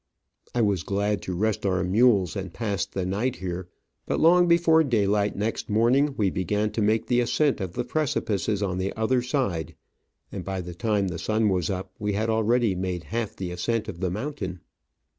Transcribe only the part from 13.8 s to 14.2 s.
of the